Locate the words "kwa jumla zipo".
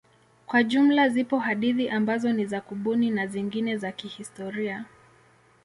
0.45-1.39